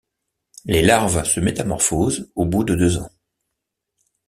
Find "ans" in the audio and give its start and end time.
2.97-3.11